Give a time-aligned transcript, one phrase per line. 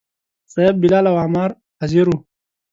[0.53, 1.49] صیب، بلال او عمار
[1.79, 2.17] حاضر وو.